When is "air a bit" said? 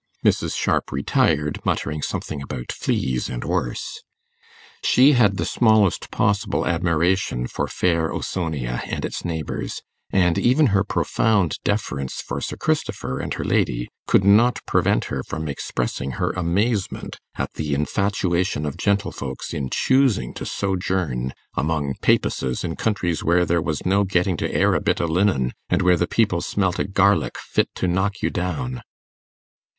24.51-24.99